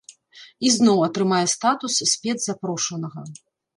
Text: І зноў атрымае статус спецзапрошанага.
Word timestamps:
І 0.67 0.69
зноў 0.75 1.03
атрымае 1.07 1.43
статус 1.55 1.93
спецзапрошанага. 2.15 3.21